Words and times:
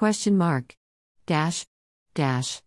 Question 0.00 0.38
mark. 0.38 0.74
Dash. 1.26 1.66
Dash. 2.14 2.58